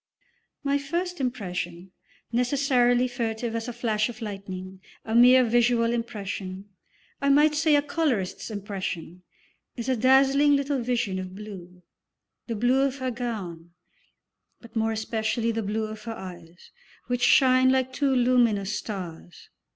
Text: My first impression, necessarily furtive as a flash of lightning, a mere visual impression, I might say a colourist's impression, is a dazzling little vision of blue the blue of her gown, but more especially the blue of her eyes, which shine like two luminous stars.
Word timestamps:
My 0.63 0.79
first 0.79 1.21
impression, 1.21 1.91
necessarily 2.31 3.07
furtive 3.07 3.55
as 3.55 3.67
a 3.67 3.71
flash 3.73 4.09
of 4.09 4.19
lightning, 4.19 4.81
a 5.05 5.13
mere 5.13 5.43
visual 5.43 5.93
impression, 5.93 6.67
I 7.21 7.29
might 7.29 7.53
say 7.53 7.75
a 7.75 7.83
colourist's 7.83 8.49
impression, 8.49 9.21
is 9.77 9.87
a 9.89 9.95
dazzling 9.95 10.55
little 10.55 10.81
vision 10.81 11.19
of 11.19 11.35
blue 11.35 11.83
the 12.47 12.55
blue 12.55 12.81
of 12.81 12.95
her 12.97 13.11
gown, 13.11 13.73
but 14.59 14.75
more 14.75 14.91
especially 14.91 15.51
the 15.51 15.61
blue 15.61 15.83
of 15.85 16.05
her 16.05 16.13
eyes, 16.15 16.71
which 17.05 17.21
shine 17.21 17.71
like 17.71 17.93
two 17.93 18.09
luminous 18.09 18.75
stars. 18.75 19.49